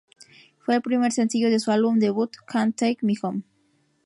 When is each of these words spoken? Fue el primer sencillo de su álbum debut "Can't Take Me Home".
Fue 0.57 0.73
el 0.73 0.81
primer 0.81 1.11
sencillo 1.11 1.51
de 1.51 1.59
su 1.59 1.69
álbum 1.69 1.99
debut 1.99 2.35
"Can't 2.47 2.75
Take 2.75 2.97
Me 3.05 3.13
Home". 3.21 3.43